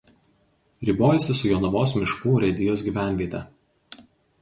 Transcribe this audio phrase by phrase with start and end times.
[0.89, 3.47] Ribojasi su Jonavos miškų urėdijos gyvenviete.